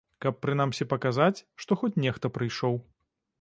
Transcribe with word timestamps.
Каб 0.23 0.37
прынамсі 0.45 0.87
паказаць, 0.93 1.43
што 1.65 1.79
хоць 1.83 1.91
нехта 2.07 2.33
прыйшоў. 2.39 2.81